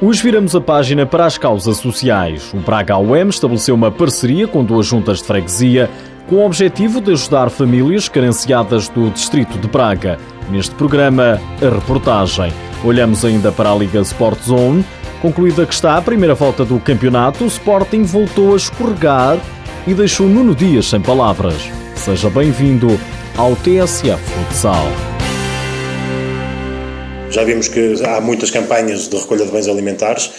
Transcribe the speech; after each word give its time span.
Hoje 0.00 0.22
viramos 0.22 0.54
a 0.54 0.60
página 0.60 1.06
para 1.06 1.24
as 1.24 1.38
causas 1.38 1.78
sociais. 1.78 2.52
O 2.52 2.58
Braga 2.58 2.98
UEM 2.98 3.30
estabeleceu 3.30 3.74
uma 3.74 3.90
parceria 3.90 4.46
com 4.46 4.62
duas 4.62 4.84
juntas 4.84 5.18
de 5.18 5.24
freguesia 5.24 5.88
com 6.28 6.36
o 6.36 6.44
objetivo 6.44 7.00
de 7.00 7.12
ajudar 7.12 7.48
famílias 7.48 8.06
carenciadas 8.06 8.90
do 8.90 9.10
distrito 9.10 9.56
de 9.58 9.66
Braga. 9.66 10.18
Neste 10.50 10.74
programa, 10.74 11.40
a 11.62 11.74
reportagem. 11.74 12.52
Olhamos 12.84 13.24
ainda 13.24 13.50
para 13.50 13.72
a 13.72 13.74
Liga 13.74 14.00
Sport 14.00 14.42
Zone. 14.42 14.84
Concluída 15.22 15.64
que 15.64 15.72
está 15.72 15.96
a 15.96 16.02
primeira 16.02 16.34
volta 16.34 16.62
do 16.62 16.78
campeonato, 16.78 17.44
o 17.44 17.46
Sporting 17.46 18.02
voltou 18.02 18.52
a 18.52 18.56
escorregar 18.56 19.38
e 19.86 19.94
deixou 19.94 20.28
Nuno 20.28 20.54
Dias 20.54 20.86
sem 20.86 21.00
palavras. 21.00 21.70
Seja 21.94 22.28
bem-vindo 22.28 23.00
ao 23.38 23.56
TSF 23.56 24.18
Futsal. 24.18 25.15
Já 27.36 27.44
vimos 27.44 27.68
que 27.68 27.96
há 28.02 28.18
muitas 28.18 28.50
campanhas 28.50 29.08
de 29.08 29.16
recolha 29.18 29.44
de 29.44 29.52
bens 29.52 29.68
alimentares, 29.68 30.30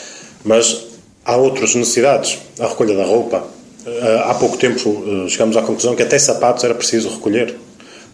mas 0.43 0.83
há 1.23 1.35
outras 1.35 1.75
necessidades. 1.75 2.39
A 2.59 2.65
recolha 2.65 2.95
da 2.95 3.05
roupa. 3.05 3.45
Eh, 3.85 4.23
há 4.25 4.33
pouco 4.33 4.57
tempo 4.57 4.79
eh, 5.05 5.29
chegamos 5.29 5.55
à 5.57 5.61
conclusão 5.61 5.95
que 5.95 6.01
até 6.01 6.17
sapatos 6.17 6.63
era 6.63 6.73
preciso 6.73 7.09
recolher, 7.09 7.55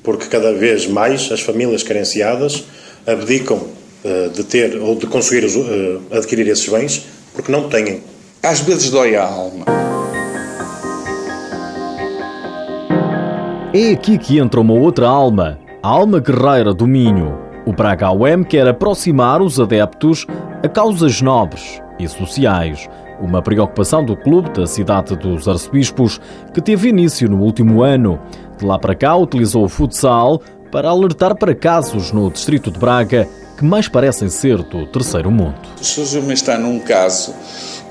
porque 0.03 0.25
cada 0.25 0.51
vez 0.51 0.85
mais 0.85 1.31
as 1.31 1.39
famílias 1.39 1.81
carenciadas 1.81 2.65
abdicam 3.07 3.57
eh, 4.03 4.27
de 4.33 4.43
ter 4.43 4.75
ou 4.75 4.95
de 4.95 5.07
conseguir 5.07 5.47
adquirir 6.11 6.49
esses 6.49 6.67
bens 6.67 7.05
porque 7.33 7.53
não 7.53 7.69
têm. 7.69 8.01
Às 8.43 8.59
vezes 8.59 8.89
dói 8.89 9.15
a 9.15 9.23
alma. 9.23 9.63
É 13.73 13.91
aqui 13.93 14.17
que 14.17 14.37
entra 14.39 14.59
uma 14.59 14.73
outra 14.73 15.07
alma, 15.07 15.57
a 15.81 15.87
alma 15.87 16.19
guerreira 16.19 16.73
do 16.73 16.85
Minho. 16.85 17.42
O 17.65 17.71
Braga 17.71 18.11
UEM 18.11 18.43
quer 18.43 18.67
aproximar 18.67 19.41
os 19.41 19.57
adeptos 19.57 20.27
a 20.61 20.67
causas 20.67 21.21
nobres 21.21 21.81
e 21.97 22.05
sociais. 22.09 22.89
Uma 23.21 23.41
preocupação 23.41 24.03
do 24.03 24.17
clube 24.17 24.49
da 24.49 24.67
cidade 24.67 25.15
dos 25.15 25.47
arcebispos 25.47 26.19
que 26.53 26.61
teve 26.61 26.89
início 26.89 27.29
no 27.29 27.41
último 27.41 27.81
ano. 27.81 28.19
De 28.57 28.65
lá 28.65 28.77
para 28.77 28.93
cá 28.93 29.15
utilizou 29.15 29.63
o 29.63 29.69
futsal 29.69 30.41
para 30.71 30.89
alertar 30.89 31.35
para 31.35 31.55
casos 31.55 32.11
no 32.11 32.29
distrito 32.29 32.69
de 32.69 32.77
Braga 32.77 33.29
que 33.57 33.63
mais 33.63 33.87
parecem 33.87 34.27
ser 34.27 34.57
do 34.57 34.85
terceiro 34.87 35.31
mundo. 35.31 35.55
Surgiu-me 35.77 36.33
está 36.33 36.57
num 36.57 36.79
caso 36.79 37.33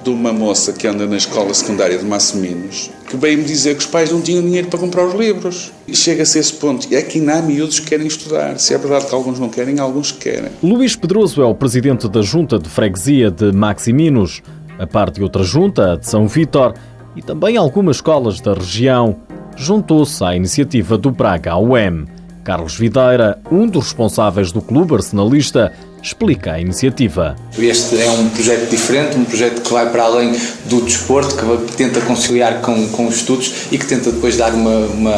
de 0.02 0.10
uma 0.10 0.32
moça 0.32 0.72
que 0.72 0.86
anda 0.86 1.06
na 1.06 1.16
escola 1.16 1.52
secundária 1.54 1.98
de 1.98 2.04
Massiminos 2.04 2.90
que 3.12 3.16
veio-me 3.18 3.44
dizer 3.44 3.74
que 3.74 3.80
os 3.80 3.86
pais 3.86 4.10
não 4.10 4.22
tinham 4.22 4.42
dinheiro 4.42 4.68
para 4.68 4.78
comprar 4.78 5.04
os 5.04 5.12
livros. 5.12 5.70
E 5.86 5.94
chega-se 5.94 6.38
a 6.38 6.40
esse 6.40 6.54
ponto. 6.54 6.88
É 6.90 7.02
que 7.02 7.18
ainda 7.18 7.34
há 7.34 7.42
miúdos 7.42 7.78
que 7.78 7.90
querem 7.90 8.06
estudar. 8.06 8.58
Se 8.58 8.72
é 8.72 8.78
verdade 8.78 9.04
que 9.04 9.14
alguns 9.14 9.38
não 9.38 9.50
querem, 9.50 9.78
alguns 9.78 10.10
querem. 10.10 10.50
Luís 10.62 10.96
Pedroso 10.96 11.42
é 11.42 11.44
o 11.44 11.54
presidente 11.54 12.08
da 12.08 12.22
Junta 12.22 12.58
de 12.58 12.70
Freguesia 12.70 13.30
de 13.30 13.52
Maximinos, 13.52 14.40
a 14.78 14.86
parte 14.86 15.16
de 15.16 15.22
outra 15.22 15.42
junta, 15.42 15.98
de 15.98 16.08
São 16.08 16.26
Vítor, 16.26 16.72
e 17.14 17.20
também 17.20 17.58
algumas 17.58 17.96
escolas 17.96 18.40
da 18.40 18.54
região, 18.54 19.16
juntou-se 19.56 20.24
à 20.24 20.34
iniciativa 20.34 20.96
do 20.96 21.10
Braga 21.10 21.58
UEM. 21.58 22.06
Carlos 22.42 22.78
Videira, 22.78 23.38
um 23.50 23.66
dos 23.66 23.84
responsáveis 23.84 24.50
do 24.50 24.62
clube 24.62 24.94
arsenalista, 24.94 25.70
explica 26.02 26.52
a 26.52 26.60
iniciativa. 26.60 27.36
Este 27.58 28.00
é 28.00 28.10
um 28.10 28.28
projeto 28.30 28.68
diferente, 28.68 29.16
um 29.16 29.24
projeto 29.24 29.62
que 29.62 29.72
vai 29.72 29.88
para 29.90 30.02
além 30.02 30.32
do 30.66 30.80
desporto, 30.82 31.36
que 31.66 31.76
tenta 31.76 32.00
conciliar 32.00 32.60
com, 32.60 32.88
com 32.88 33.06
os 33.06 33.16
estudos 33.16 33.52
e 33.70 33.78
que 33.78 33.86
tenta 33.86 34.10
depois 34.10 34.36
dar 34.36 34.52
uma, 34.52 34.86
uma 34.86 35.14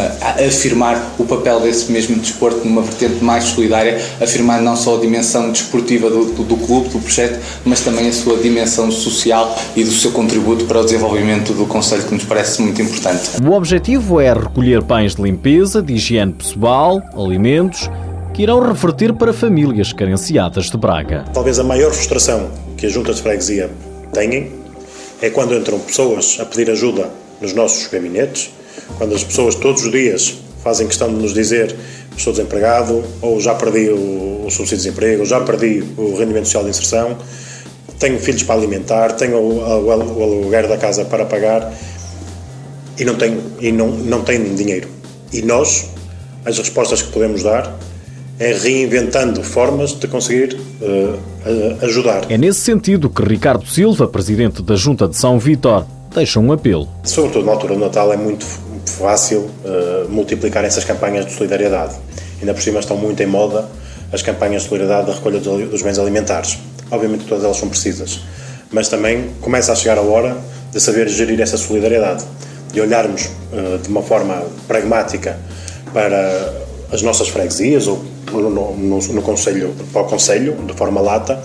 afirmar 0.46 1.14
o 1.18 1.24
papel 1.24 1.60
desse 1.60 1.90
mesmo 1.90 2.16
desporto 2.16 2.66
numa 2.66 2.82
vertente 2.82 3.24
mais 3.24 3.44
solidária, 3.44 4.00
afirmar 4.20 4.60
não 4.60 4.76
só 4.76 4.96
a 4.96 5.00
dimensão 5.00 5.50
desportiva 5.50 6.10
do, 6.10 6.26
do, 6.26 6.42
do 6.44 6.56
clube, 6.56 6.88
do 6.90 6.98
projeto, 6.98 7.40
mas 7.64 7.80
também 7.80 8.08
a 8.08 8.12
sua 8.12 8.36
dimensão 8.36 8.90
social 8.90 9.56
e 9.74 9.84
do 9.84 9.90
seu 9.90 10.10
contributo 10.10 10.64
para 10.66 10.80
o 10.80 10.84
desenvolvimento 10.84 11.52
do 11.52 11.66
Conselho, 11.66 12.02
que 12.02 12.14
nos 12.14 12.24
parece 12.24 12.60
muito 12.60 12.80
importante. 12.82 13.30
O 13.42 13.52
objetivo 13.52 14.20
é 14.20 14.32
recolher 14.32 14.82
pães 14.82 15.14
de 15.14 15.22
limpeza, 15.22 15.82
de 15.82 15.94
higiene 15.94 16.32
pessoal, 16.32 17.02
alimentos 17.16 17.88
que 18.34 18.42
irão 18.42 18.60
reverter 18.60 19.14
para 19.14 19.32
famílias 19.32 19.92
carenciadas 19.92 20.68
de 20.68 20.76
Braga. 20.76 21.24
Talvez 21.32 21.60
a 21.60 21.64
maior 21.64 21.92
frustração 21.92 22.50
que 22.76 22.84
as 22.84 22.92
juntas 22.92 23.16
de 23.16 23.22
freguesia 23.22 23.70
têm 24.12 24.50
é 25.22 25.30
quando 25.30 25.54
entram 25.54 25.78
pessoas 25.78 26.38
a 26.40 26.44
pedir 26.44 26.68
ajuda 26.68 27.08
nos 27.40 27.54
nossos 27.54 27.86
gabinetes, 27.86 28.50
quando 28.98 29.14
as 29.14 29.22
pessoas 29.22 29.54
todos 29.54 29.84
os 29.84 29.92
dias 29.92 30.34
fazem 30.64 30.88
questão 30.88 31.08
de 31.08 31.14
nos 31.14 31.32
dizer 31.32 31.76
estou 32.16 32.32
desempregado, 32.32 33.04
ou 33.22 33.40
já 33.40 33.54
perdi 33.54 33.90
o, 33.90 34.44
o 34.46 34.50
subsídio 34.50 34.78
de 34.78 34.84
desemprego, 34.84 35.20
ou 35.20 35.26
já 35.26 35.40
perdi 35.40 35.84
o 35.96 36.16
rendimento 36.16 36.46
social 36.46 36.64
de 36.64 36.70
inserção, 36.70 37.16
tenho 37.98 38.18
filhos 38.18 38.42
para 38.42 38.56
alimentar, 38.56 39.12
tenho 39.12 39.36
o, 39.36 39.58
o, 39.58 39.86
o 39.86 40.22
aluguer 40.22 40.68
da 40.68 40.76
casa 40.76 41.04
para 41.04 41.24
pagar 41.24 41.72
e 42.98 43.04
não 43.04 43.14
tenho, 43.14 43.40
e 43.60 43.70
não, 43.70 43.88
não 43.88 44.22
tenho 44.22 44.54
dinheiro. 44.54 44.88
E 45.32 45.42
nós, 45.42 45.90
as 46.44 46.58
respostas 46.58 47.02
que 47.02 47.12
podemos 47.12 47.42
dar 47.42 47.76
é 48.38 48.52
reinventando 48.52 49.42
formas 49.42 49.92
de 49.92 50.08
conseguir 50.08 50.54
uh, 50.54 51.84
ajudar. 51.84 52.30
É 52.30 52.36
nesse 52.36 52.60
sentido 52.60 53.08
que 53.08 53.22
Ricardo 53.22 53.66
Silva, 53.66 54.08
presidente 54.08 54.62
da 54.62 54.74
Junta 54.74 55.06
de 55.06 55.16
São 55.16 55.38
Vítor, 55.38 55.86
deixa 56.14 56.40
um 56.40 56.52
apelo. 56.52 56.88
Sobretudo 57.04 57.46
na 57.46 57.52
altura 57.52 57.74
do 57.74 57.80
Natal 57.80 58.12
é 58.12 58.16
muito 58.16 58.44
fácil 58.86 59.40
uh, 59.40 60.08
multiplicar 60.08 60.64
essas 60.64 60.84
campanhas 60.84 61.26
de 61.26 61.32
solidariedade. 61.32 61.94
Ainda 62.40 62.52
por 62.52 62.62
cima 62.62 62.80
estão 62.80 62.96
muito 62.96 63.22
em 63.22 63.26
moda 63.26 63.68
as 64.12 64.22
campanhas 64.22 64.62
de 64.62 64.68
solidariedade 64.68 65.08
da 65.08 65.14
recolha 65.14 65.40
dos 65.40 65.82
bens 65.82 65.98
alimentares. 65.98 66.58
Obviamente 66.90 67.24
todas 67.24 67.44
elas 67.44 67.56
são 67.56 67.68
precisas, 67.68 68.20
mas 68.70 68.88
também 68.88 69.30
começa 69.40 69.72
a 69.72 69.76
chegar 69.76 69.98
a 69.98 70.02
hora 70.02 70.36
de 70.72 70.80
saber 70.80 71.08
gerir 71.08 71.40
essa 71.40 71.56
solidariedade, 71.56 72.24
de 72.72 72.80
olharmos 72.80 73.26
uh, 73.52 73.78
de 73.78 73.88
uma 73.88 74.02
forma 74.02 74.42
pragmática 74.66 75.38
para 75.92 76.52
as 76.92 77.02
nossas 77.02 77.28
freguesias 77.28 77.86
ou 77.86 78.04
no, 78.42 78.76
no, 78.76 78.98
no 78.98 79.22
conselho, 79.22 79.74
para 79.92 80.02
o 80.02 80.04
Conselho, 80.04 80.56
de 80.66 80.74
forma 80.74 81.00
lata, 81.00 81.42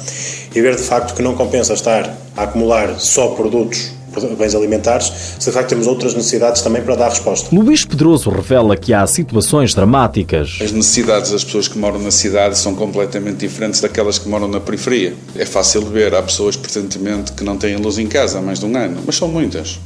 e 0.54 0.62
ver 0.62 0.76
de 0.76 0.84
facto 0.84 1.14
que 1.16 1.22
não 1.22 1.36
compensa 1.36 1.74
estar 1.74 2.16
a 2.36 2.44
acumular 2.44 3.00
só 3.00 3.30
produtos 3.30 4.00
bens 4.38 4.56
alimentares, 4.56 5.12
se 5.40 5.50
de 5.50 5.52
facto 5.52 5.70
temos 5.70 5.88
outras 5.88 6.14
necessidades 6.14 6.62
também 6.62 6.82
para 6.82 6.96
dar 6.96 7.10
resposta. 7.10 7.56
Luís 7.56 7.86
Pedroso 7.86 8.30
revela 8.30 8.76
que 8.76 8.94
há 8.94 9.06
situações 9.08 9.74
dramáticas. 9.74 10.58
As 10.62 10.72
necessidades 10.72 11.32
das 11.32 11.44
pessoas 11.44 11.68
que 11.68 11.78
moram 11.78 12.00
na 12.00 12.12
cidade 12.12 12.58
são 12.58 12.76
completamente 12.76 13.38
diferentes 13.38 13.80
daquelas 13.80 14.18
que 14.18 14.28
moram 14.28 14.48
na 14.48 14.60
periferia. 14.60 15.14
É 15.36 15.46
fácil 15.46 15.82
ver, 15.84 16.14
há 16.16 16.22
pessoas, 16.22 16.56
presentemente, 16.56 17.32
que 17.34 17.44
não 17.44 17.58
têm 17.58 17.78
luz 17.78 17.98
em 17.98 18.08
casa 18.08 18.40
há 18.40 18.42
mais 18.42 18.60
de 18.60 18.66
um 18.66 18.76
ano, 18.76 19.02
mas 19.06 19.16
são 19.16 19.28
muitas 19.28 19.80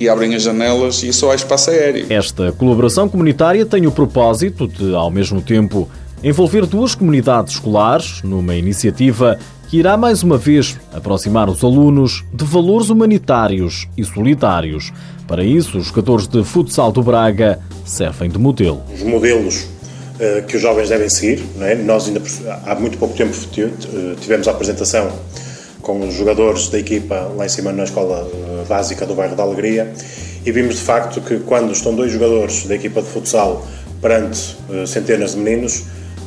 e 0.00 0.08
abrem 0.08 0.34
as 0.34 0.42
janelas 0.42 1.04
e 1.04 1.12
só 1.12 1.30
há 1.30 1.34
espaço 1.34 1.70
aéreo. 1.70 2.06
Esta 2.10 2.50
colaboração 2.52 3.08
comunitária 3.08 3.64
tem 3.64 3.86
o 3.86 3.92
propósito 3.92 4.66
de, 4.66 4.92
ao 4.92 5.08
mesmo 5.08 5.40
tempo, 5.40 5.88
envolver 6.24 6.64
duas 6.64 6.94
comunidades 6.94 7.52
escolares 7.52 8.22
numa 8.22 8.56
iniciativa 8.56 9.38
que 9.68 9.76
irá 9.76 9.94
mais 9.94 10.22
uma 10.22 10.38
vez 10.38 10.80
aproximar 10.90 11.50
os 11.50 11.62
alunos 11.62 12.24
de 12.32 12.46
valores 12.46 12.88
humanitários 12.88 13.86
e 13.94 14.02
solidários. 14.02 14.90
Para 15.28 15.44
isso, 15.44 15.76
os 15.76 15.86
jogadores 15.86 16.26
de 16.26 16.42
futsal 16.42 16.90
do 16.90 17.02
Braga 17.02 17.60
servem 17.84 18.30
de 18.30 18.38
modelo. 18.38 18.82
Os 18.94 19.02
modelos 19.02 19.64
uh, 19.64 20.46
que 20.46 20.56
os 20.56 20.62
jovens 20.62 20.88
devem 20.88 21.10
seguir, 21.10 21.44
é? 21.60 21.74
nós 21.74 22.08
ainda 22.08 22.22
há 22.64 22.74
muito 22.74 22.96
pouco 22.96 23.14
tempo 23.14 23.34
eh, 23.58 24.14
tivemos 24.18 24.48
a 24.48 24.52
apresentação 24.52 25.12
com 25.82 26.08
os 26.08 26.14
jogadores 26.14 26.70
da 26.70 26.78
equipa 26.78 27.30
lá 27.36 27.44
em 27.44 27.48
cima 27.50 27.70
na 27.70 27.84
escola 27.84 28.26
eh, 28.32 28.64
básica 28.66 29.04
do 29.04 29.14
bairro 29.14 29.36
da 29.36 29.42
Alegria 29.42 29.92
e 30.46 30.50
vimos 30.50 30.76
de 30.76 30.80
facto 30.80 31.20
que 31.20 31.40
quando 31.40 31.72
estão 31.72 31.94
dois 31.94 32.10
jogadores 32.10 32.64
da 32.66 32.74
equipa 32.74 33.02
de 33.02 33.08
futsal 33.08 33.66
perante 34.00 34.56
uh, 34.68 34.86
centenas 34.86 35.32
de 35.32 35.38
meninos 35.38 35.84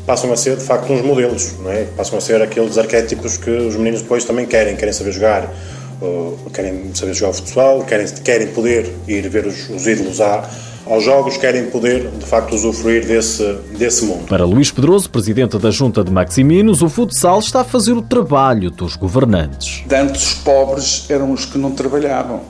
passam 0.08 0.32
a 0.32 0.38
ser 0.38 0.56
de 0.56 0.64
facto 0.64 0.92
uns 0.92 1.02
modelos, 1.02 1.54
não 1.60 1.70
é? 1.70 1.84
Passam 1.84 2.18
a 2.18 2.22
ser 2.22 2.42
aqueles 2.42 2.78
arquétipos 2.78 3.36
que 3.36 3.50
os 3.50 3.76
meninos 3.76 4.02
depois 4.02 4.24
também 4.24 4.46
querem, 4.46 4.78
querem 4.78 4.94
saber 4.94 5.12
jogar, 5.12 5.54
uh, 6.02 6.50
querem 6.54 6.96
saber 6.96 7.14
jogar 7.14 7.34
futsal, 7.34 7.84
querem, 7.84 8.08
querem 8.24 8.48
poder 8.48 8.90
ir 9.06 9.28
ver 9.28 9.46
os, 9.46 9.70
os 9.70 9.86
ídolos 9.86 10.22
à, 10.22 10.50
aos 10.86 11.04
jogos, 11.04 11.36
querem 11.36 11.66
poder 11.66 12.10
de 12.10 12.26
facto 12.26 12.56
usufruir 12.56 13.06
desse, 13.06 13.44
desse 13.78 14.06
mundo. 14.06 14.26
Para 14.28 14.46
Luís 14.46 14.72
Pedroso, 14.72 15.10
presidente 15.10 15.58
da 15.58 15.72
Junta 15.72 16.06
de 16.06 16.12
Maximinos, 16.12 16.82
o 16.82 16.88
futsal 16.88 17.40
está 17.40 17.60
a 17.62 17.66
fazer 17.66 17.92
o 17.92 18.02
trabalho 18.02 18.72
dos 18.72 18.96
governantes. 18.96 19.84
Antes 19.92 20.28
os 20.28 20.34
pobres 20.36 21.06
eram 21.10 21.34
os 21.34 21.44
que 21.44 21.58
não 21.58 21.72
trabalhavam, 21.72 22.44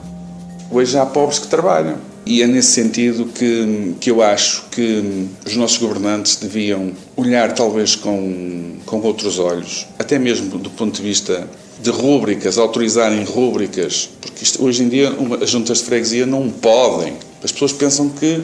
hoje 0.70 0.96
há 0.96 1.04
pobres 1.04 1.40
que 1.40 1.48
trabalham. 1.48 1.96
E 2.28 2.42
é 2.42 2.46
nesse 2.46 2.72
sentido 2.72 3.24
que, 3.24 3.94
que 3.98 4.10
eu 4.10 4.20
acho 4.20 4.66
que 4.70 5.26
os 5.46 5.56
nossos 5.56 5.78
governantes 5.78 6.36
deviam 6.36 6.92
olhar 7.16 7.54
talvez 7.54 7.96
com, 7.96 8.74
com 8.84 9.00
outros 9.00 9.38
olhos, 9.38 9.86
até 9.98 10.18
mesmo 10.18 10.58
do 10.58 10.68
ponto 10.68 10.94
de 10.94 11.02
vista 11.02 11.48
de 11.80 11.88
rúbricas, 11.88 12.58
autorizarem 12.58 13.24
rúbricas, 13.24 14.10
porque 14.20 14.44
isto, 14.44 14.62
hoje 14.62 14.82
em 14.82 14.90
dia 14.90 15.10
uma, 15.12 15.36
as 15.36 15.48
juntas 15.48 15.78
de 15.78 15.84
freguesia 15.84 16.26
não 16.26 16.50
podem. 16.50 17.14
As 17.42 17.50
pessoas 17.50 17.72
pensam 17.72 18.10
que, 18.10 18.42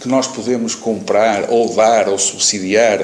que 0.00 0.08
nós 0.08 0.28
podemos 0.28 0.76
comprar 0.76 1.48
ou 1.50 1.74
dar 1.74 2.08
ou 2.08 2.16
subsidiar 2.16 3.00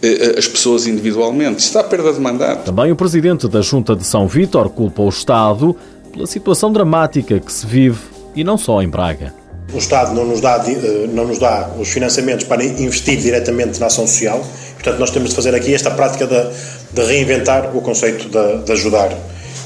eh, 0.00 0.34
as 0.38 0.46
pessoas 0.46 0.86
individualmente. 0.86 1.58
Está 1.58 1.80
a 1.80 1.84
perda 1.84 2.12
de 2.12 2.20
mandato. 2.20 2.66
Também 2.66 2.92
o 2.92 2.96
presidente 2.96 3.48
da 3.48 3.62
Junta 3.62 3.96
de 3.96 4.06
São 4.06 4.28
Vítor 4.28 4.70
culpa 4.70 5.02
o 5.02 5.08
Estado 5.08 5.74
pela 6.12 6.28
situação 6.28 6.72
dramática 6.72 7.40
que 7.40 7.52
se 7.52 7.66
vive 7.66 7.98
e 8.36 8.44
não 8.44 8.56
só 8.56 8.80
em 8.80 8.88
Braga. 8.88 9.39
O 9.72 9.78
Estado 9.78 10.14
não 10.14 10.24
nos 10.24 10.40
dá, 10.40 10.64
não 11.12 11.26
nos 11.26 11.38
dá 11.38 11.70
os 11.78 11.88
financiamentos 11.88 12.44
para 12.44 12.64
investir 12.64 13.18
diretamente 13.18 13.78
na 13.78 13.86
ação 13.86 14.06
social, 14.06 14.44
portanto, 14.74 14.98
nós 14.98 15.10
temos 15.10 15.30
de 15.30 15.36
fazer 15.36 15.54
aqui 15.54 15.74
esta 15.74 15.90
prática 15.90 16.26
de, 16.26 16.50
de 16.92 17.06
reinventar 17.06 17.76
o 17.76 17.80
conceito 17.80 18.28
de, 18.28 18.64
de 18.64 18.72
ajudar. 18.72 19.16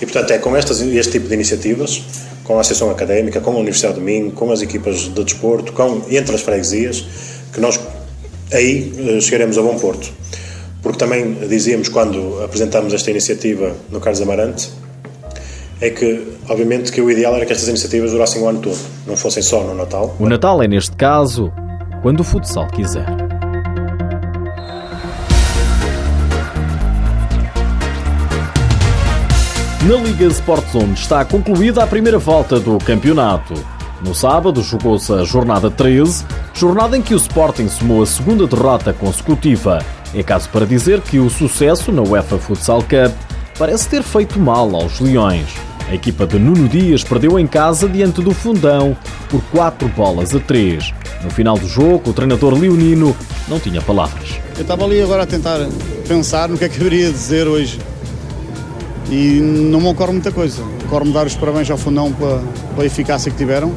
E, 0.01 0.07
portanto, 0.07 0.31
é 0.33 0.39
com 0.39 0.57
estas, 0.57 0.81
este 0.81 1.13
tipo 1.13 1.29
de 1.29 1.35
iniciativas 1.35 2.03
com 2.43 2.59
a 2.59 2.61
Associação 2.61 2.91
Académica, 2.91 3.41
com 3.41 3.53
a 3.53 3.55
Universidade 3.55 3.95
do 3.95 4.01
Minho, 4.01 4.31
com 4.31 4.53
as 4.53 4.61
equipas 4.61 4.97
de 5.01 5.25
desporto, 5.25 5.73
com, 5.73 6.03
entre 6.11 6.35
as 6.35 6.43
freguesias, 6.43 7.05
que 7.53 7.61
nós 7.61 7.81
aí 8.53 8.93
eh, 8.99 9.21
chegaremos 9.21 9.57
a 9.57 9.63
bom 9.63 9.79
porto. 9.79 10.13
Porque 10.83 10.99
também 10.99 11.35
dizíamos 11.49 11.89
quando 11.89 12.43
apresentamos 12.45 12.93
esta 12.93 13.11
iniciativa 13.11 13.75
no 13.91 14.01
Carlos 14.01 14.21
Amarante, 14.21 14.69
é 15.81 15.91
que, 15.91 16.37
obviamente, 16.49 16.93
que 16.93 17.01
o 17.01 17.11
ideal 17.11 17.35
era 17.35 17.45
que 17.45 17.53
estas 17.53 17.69
iniciativas 17.69 18.13
durassem 18.13 18.43
o 18.43 18.49
ano 18.49 18.61
todo, 18.61 18.79
não 19.07 19.17
fossem 19.17 19.43
só 19.43 19.63
no 19.63 19.75
Natal. 19.75 20.15
O 20.19 20.29
Natal 20.29 20.63
é, 20.63 20.69
neste 20.69 20.95
caso, 20.97 21.53
quando 22.03 22.21
o 22.21 22.25
futsal 22.25 22.67
quiser. 22.69 23.07
Na 29.87 29.97
Liga 29.97 30.25
Sport 30.27 30.65
Zone 30.73 30.95
está 30.95 31.25
concluída 31.27 31.85
a 31.85 31.87
primeira 31.87 32.19
volta 32.19 32.59
do 32.59 32.79
campeonato. 32.79 33.53
No 34.03 34.15
sábado 34.15 34.63
jogou-se 34.63 35.13
a 35.13 35.25
jornada 35.25 35.71
13, 35.71 36.25
jornada 36.55 36.97
em 36.97 37.03
que 37.03 37.15
o 37.15 37.19
Sporting 37.19 37.69
somou 37.69 38.03
a 38.03 38.07
segunda 38.07 38.47
derrota 38.47 38.95
consecutiva. 38.95 39.85
É 40.15 40.23
caso 40.23 40.49
para 40.49 40.65
dizer 40.65 41.03
que 41.03 41.19
o 41.19 41.29
sucesso 41.29 41.93
na 41.93 42.01
UEFA 42.01 42.39
Futsal 42.39 42.81
Cup 42.83 43.34
parece 43.59 43.89
ter 43.89 44.03
feito 44.03 44.39
mal 44.39 44.75
aos 44.75 45.01
Leões. 45.01 45.49
A 45.89 45.95
equipa 45.95 46.27
de 46.27 46.39
Nuno 46.39 46.69
Dias 46.69 47.05
perdeu 47.05 47.39
em 47.39 47.47
casa 47.47 47.89
diante 47.89 48.23
do 48.23 48.33
Fundão 48.33 48.97
por 49.29 49.43
4 49.53 49.87
bolas 49.89 50.35
a 50.35 50.41
3. 50.41 50.93
No 51.23 51.31
final 51.31 51.59
do 51.59 51.69
jogo, 51.69 52.11
o 52.11 52.13
treinador 52.13 52.55
leonino 52.55 53.15
não 53.49 53.61
tinha 53.61 53.83
palavras. 53.83 54.41
Eu 54.57 54.63
estava 54.63 54.85
ali 54.85 55.01
agora 55.03 55.25
a 55.25 55.27
tentar 55.27 55.59
pensar 56.09 56.49
no 56.49 56.57
que 56.57 56.65
é 56.65 56.69
que 56.69 56.81
haveria 56.81 57.11
dizer 57.11 57.47
hoje 57.47 57.79
e 59.11 59.41
não 59.41 59.81
me 59.81 59.89
ocorre 59.89 60.13
muita 60.13 60.33
coisa. 60.33 60.63
Ocorre-me 60.87 61.13
dar 61.13 61.27
os 61.27 61.35
parabéns 61.35 61.71
ao 61.71 61.77
Fundão 61.77 62.13
pela, 62.13 62.43
pela 62.75 62.87
eficácia 62.87 63.31
que 63.31 63.37
tiveram, 63.37 63.73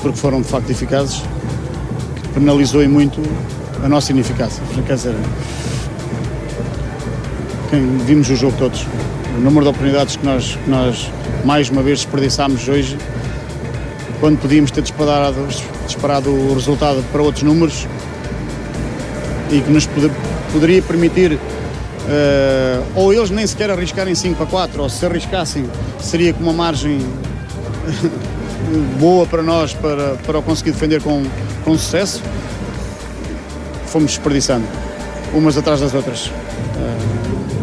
porque 0.00 0.18
foram 0.18 0.40
de 0.40 0.48
facto 0.48 0.70
eficazes, 0.70 1.22
que 2.22 2.28
penalizou 2.34 2.82
e 2.82 2.88
muito 2.88 3.20
a 3.82 3.88
nossa 3.88 4.12
ineficácia. 4.12 4.62
Quer 4.86 4.94
dizer, 4.94 5.14
quem 7.70 7.98
vimos 7.98 8.30
o 8.30 8.36
jogo 8.36 8.56
todos, 8.58 8.86
o 9.36 9.40
número 9.40 9.62
de 9.62 9.68
oportunidades 9.68 10.16
que 10.16 10.24
nós, 10.24 10.58
que 10.64 10.70
nós 10.70 11.10
mais 11.44 11.68
uma 11.70 11.82
vez 11.82 12.00
desperdiçámos 12.00 12.68
hoje, 12.68 12.96
quando 14.20 14.38
podíamos 14.38 14.70
ter 14.70 14.82
disparado, 14.82 15.46
disparado 15.86 16.30
o 16.30 16.54
resultado 16.54 17.04
para 17.12 17.22
outros 17.22 17.42
números 17.42 17.86
e 19.50 19.60
que 19.60 19.70
nos 19.70 19.88
poderia 20.52 20.82
permitir 20.82 21.38
Uh, 22.08 22.82
ou 22.94 23.12
eles 23.12 23.28
nem 23.28 23.46
sequer 23.46 23.70
arriscarem 23.70 24.14
5 24.14 24.34
para 24.34 24.46
4, 24.46 24.82
ou 24.82 24.88
se 24.88 25.04
arriscassem, 25.04 25.68
seria 26.00 26.32
com 26.32 26.42
uma 26.42 26.54
margem 26.54 27.00
boa 28.98 29.26
para 29.26 29.42
nós 29.42 29.74
para, 29.74 30.14
para 30.24 30.38
o 30.38 30.42
conseguir 30.42 30.70
defender 30.70 31.02
com, 31.02 31.22
com 31.66 31.76
sucesso. 31.76 32.22
Fomos 33.88 34.12
desperdiçando, 34.12 34.64
umas 35.34 35.58
atrás 35.58 35.80
das 35.80 35.92
outras. 35.92 36.28
Uh, 36.28 37.57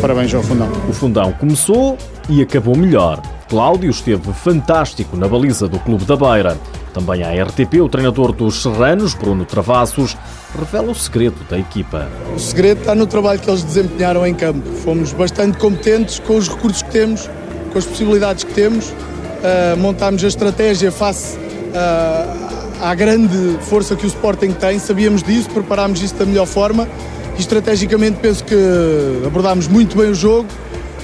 parabéns 0.00 0.32
ao 0.32 0.42
Fundão. 0.42 0.68
O 0.88 0.92
Fundão 0.92 1.32
começou 1.32 1.98
e 2.28 2.40
acabou 2.40 2.76
melhor. 2.76 3.20
Cláudio 3.48 3.90
esteve 3.90 4.32
fantástico 4.32 5.16
na 5.16 5.26
baliza 5.26 5.66
do 5.66 5.78
Clube 5.80 6.04
da 6.04 6.16
Beira. 6.16 6.58
Também 6.92 7.22
à 7.22 7.44
RTP, 7.44 7.80
o 7.80 7.88
treinador 7.88 8.32
dos 8.32 8.62
Serranos, 8.62 9.14
Bruno 9.14 9.44
Travassos, 9.44 10.16
revela 10.56 10.90
o 10.90 10.94
segredo 10.94 11.36
da 11.48 11.58
equipa. 11.58 12.08
O 12.34 12.38
segredo 12.38 12.80
está 12.80 12.94
no 12.94 13.06
trabalho 13.06 13.40
que 13.40 13.48
eles 13.48 13.62
desempenharam 13.62 14.26
em 14.26 14.34
campo. 14.34 14.68
Fomos 14.84 15.12
bastante 15.12 15.58
competentes 15.58 16.18
com 16.18 16.36
os 16.36 16.48
recursos 16.48 16.82
que 16.82 16.90
temos, 16.90 17.28
com 17.72 17.78
as 17.78 17.84
possibilidades 17.84 18.44
que 18.44 18.52
temos. 18.52 18.90
Uh, 18.90 19.76
montámos 19.78 20.22
a 20.24 20.28
estratégia 20.28 20.90
face 20.90 21.36
uh, 21.36 22.82
à 22.82 22.94
grande 22.94 23.58
força 23.62 23.94
que 23.96 24.04
o 24.04 24.08
Sporting 24.08 24.52
tem, 24.52 24.78
sabíamos 24.78 25.22
disso, 25.22 25.48
preparámos 25.50 26.02
isso 26.02 26.14
da 26.14 26.26
melhor 26.26 26.46
forma 26.46 26.88
estrategicamente 27.38 28.18
penso 28.20 28.44
que 28.44 28.54
abordámos 29.26 29.68
muito 29.68 29.96
bem 29.96 30.10
o 30.10 30.14
jogo 30.14 30.48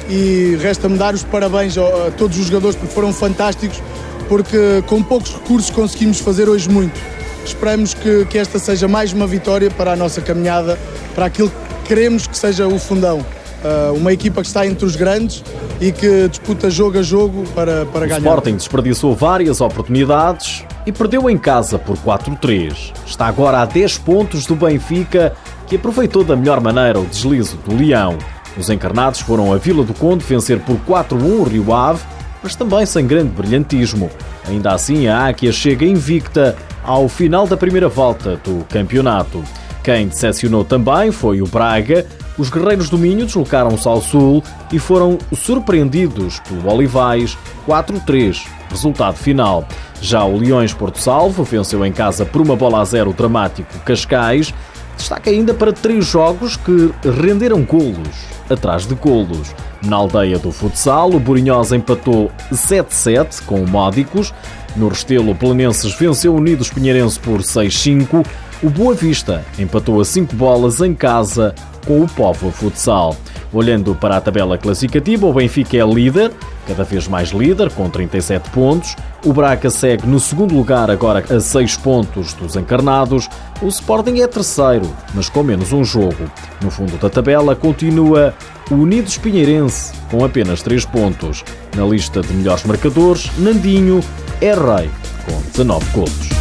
e 0.09 0.59
resta-me 0.61 0.99
dar 0.99 1.15
os 1.15 1.23
parabéns 1.23 1.79
a 1.79 2.11
todos 2.17 2.39
os 2.39 2.47
jogadores 2.47 2.77
porque 2.77 2.93
foram 2.93 3.13
fantásticos, 3.13 3.81
porque 4.29 4.83
com 4.87 5.03
poucos 5.03 5.33
recursos 5.33 5.71
conseguimos 5.71 6.21
fazer 6.21 6.49
hoje 6.49 6.69
muito. 6.69 6.99
Esperamos 7.45 7.95
que, 7.95 8.25
que 8.27 8.39
esta 8.39 8.59
seja 8.59 8.89
mais 8.89 9.13
uma 9.13 9.27
vitória 9.27 9.71
para 9.71 9.93
a 9.93 9.97
nossa 9.97 10.21
caminhada, 10.21 10.79
para 11.15 11.27
aquilo 11.27 11.51
que 11.51 11.89
queremos 11.89 12.27
que 12.27 12.37
seja 12.37 12.67
o 12.67 12.79
fundão. 12.79 13.19
Uh, 13.19 13.95
uma 13.95 14.13
equipa 14.13 14.43
que 14.43 14.47
está 14.47 14.67
entre 14.67 14.85
os 14.85 14.95
grandes 14.95 15.43
e 15.81 15.91
que 15.91 16.29
disputa 16.29 16.69
jogo 16.69 16.99
a 16.99 17.03
jogo 17.03 17.45
para, 17.55 17.87
para 17.87 18.05
o 18.05 18.09
ganhar. 18.09 18.21
O 18.21 18.25
Sporting 18.25 18.57
desperdiçou 18.57 19.15
várias 19.15 19.63
oportunidades 19.63 20.65
e 20.87 20.93
perdeu 20.93 21.31
em 21.31 21.39
casa 21.39 21.79
por 21.79 21.97
4-3. 21.97 22.93
Está 23.07 23.27
agora 23.27 23.61
a 23.61 23.65
10 23.65 23.99
pontos 23.99 24.45
do 24.45 24.55
Benfica, 24.55 25.35
que 25.67 25.77
aproveitou 25.77 26.25
da 26.25 26.37
melhor 26.37 26.61
maneira 26.61 26.99
o 26.99 27.07
deslize 27.07 27.57
do 27.57 27.77
Leão. 27.77 28.17
Os 28.57 28.71
encarnados 28.71 29.21
foram 29.21 29.53
a 29.53 29.57
Vila 29.57 29.85
do 29.85 29.95
Conde 29.95 30.25
vencer 30.25 30.61
por 30.61 30.77
4-1 30.77 31.41
o 31.41 31.43
Rio 31.43 31.73
Ave, 31.73 32.03
mas 32.43 32.55
também 32.55 32.87
sem 32.87 33.07
grande 33.07 33.31
brilhantismo. 33.31 34.11
Ainda 34.47 34.73
assim, 34.73 35.07
a 35.09 35.29
Áquia 35.29 35.51
chega 35.51 35.85
invicta 35.85 36.57
ao 36.85 37.09
final 37.09 37.47
da 37.47 37.57
primeira 37.57 37.89
volta 37.89 38.37
do 38.45 38.65
campeonato. 38.67 39.43
Quem 39.83 40.09
decepcionou 40.09 40.65
também 40.65 41.11
foi 41.11 41.43
o 41.43 41.47
Braga. 41.47 42.07
Os 42.39 42.51
guerreiros 42.51 42.89
do 42.89 42.99
Minho 42.99 43.27
deslocaram-se 43.27 43.87
ao 43.87 44.01
sul 44.01 44.43
e 44.73 44.79
foram 44.79 45.19
surpreendidos 45.33 46.41
pelo 46.41 46.73
Olivais 46.73 47.37
4-3, 47.67 48.47
resultado 48.71 49.17
final. 49.17 49.67
Já 50.01 50.25
o 50.25 50.39
Leões 50.39 50.73
Porto 50.73 50.99
Salvo 50.99 51.45
venceu 51.45 51.85
em 51.85 51.93
casa 51.93 52.25
por 52.25 52.41
uma 52.41 52.57
bola 52.57 52.81
a 52.81 52.85
zero 52.85 53.11
o 53.11 53.15
dramático 53.15 53.79
Cascais. 53.81 54.53
Destaca 54.97 55.31
ainda 55.31 55.53
para 55.53 55.73
três 55.73 56.07
jogos 56.07 56.57
que 56.57 56.93
renderam 57.21 57.63
golos 57.63 58.35
atrás 58.49 58.87
de 58.87 58.95
golos. 58.95 59.55
Na 59.83 59.97
aldeia 59.97 60.39
do 60.39 60.51
futsal, 60.51 61.11
o 61.11 61.21
Borinhosa 61.21 61.77
empatou 61.77 62.31
7-7 62.53 63.45
com 63.45 63.63
o 63.63 63.69
Módicos. 63.69 64.33
No 64.77 64.89
Restelo, 64.89 65.33
o 65.33 65.35
Planenses 65.35 65.95
venceu 65.95 66.35
o 66.35 66.37
Unidos 66.37 66.71
Pinheirense 66.71 67.19
por 67.21 67.41
6-5. 67.41 68.27
O 68.63 68.71
Boa 68.71 68.95
Vista 68.95 69.45
empatou 69.59 70.01
a 70.01 70.05
5 70.05 70.35
bolas 70.35 70.81
em 70.81 70.95
casa 70.95 71.55
com 71.85 72.03
o 72.03 72.09
Povo 72.09 72.51
Futsal. 72.51 73.17
Olhando 73.53 73.95
para 73.95 74.17
a 74.17 74.21
tabela 74.21 74.59
classificativa, 74.59 75.27
o 75.27 75.33
Benfica 75.33 75.77
é 75.77 75.85
líder, 75.85 76.33
cada 76.67 76.83
vez 76.83 77.07
mais 77.07 77.31
líder, 77.31 77.71
com 77.71 77.89
37 77.89 78.51
pontos. 78.51 78.97
O 79.25 79.33
Braga 79.33 79.71
segue 79.71 80.07
no 80.07 80.19
segundo 80.19 80.55
lugar, 80.55 80.91
agora 80.91 81.25
a 81.29 81.41
6 81.41 81.77
pontos 81.77 82.33
dos 82.35 82.57
encarnados. 82.57 83.29
O 83.63 83.69
Sporting 83.69 84.21
é 84.21 84.27
terceiro, 84.27 84.91
mas 85.15 85.29
com 85.29 85.43
menos 85.43 85.73
um 85.73 85.85
jogo. 85.85 86.31
No 86.61 86.71
fundo 86.71 86.97
da 86.99 87.09
tabela 87.09 87.55
continua 87.55 88.35
o 88.71 88.75
Unidos 88.75 89.17
Pinheirense, 89.19 89.93
com 90.11 90.25
apenas 90.25 90.63
3 90.63 90.85
pontos. 90.87 91.45
Na 91.77 91.85
lista 91.85 92.21
de 92.23 92.33
melhores 92.33 92.65
marcadores, 92.65 93.31
Nandinho 93.39 94.01
é 94.41 94.53
rei, 94.53 94.91
com 95.27 95.41
19 95.53 95.87
golos. 95.93 96.34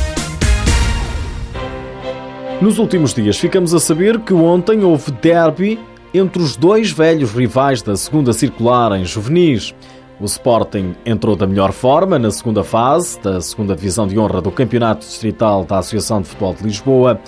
Nos 2.63 2.79
últimos 2.79 3.13
dias 3.13 3.37
ficamos 3.37 3.73
a 3.73 3.79
saber 3.79 4.21
que 4.21 4.33
ontem 4.33 4.85
houve 4.85 5.11
derby 5.11 5.77
entre 6.13 6.41
os 6.41 6.55
dois 6.55 6.91
velhos 6.91 7.33
rivais 7.33 7.81
da 7.81 7.93
segunda 7.97 8.31
circular 8.31 8.97
em 8.97 9.03
juvenis. 9.03 9.75
O 10.17 10.23
Sporting 10.23 10.95
entrou 11.05 11.35
da 11.35 11.45
melhor 11.45 11.73
forma 11.73 12.17
na 12.17 12.31
segunda 12.31 12.63
fase 12.63 13.19
da 13.19 13.41
segunda 13.41 13.75
divisão 13.75 14.07
de 14.07 14.17
honra 14.17 14.39
do 14.39 14.49
Campeonato 14.49 15.05
Distrital 15.05 15.65
da 15.65 15.79
Associação 15.79 16.21
de 16.21 16.29
Futebol 16.29 16.53
de 16.53 16.63
Lisboa, 16.63 17.19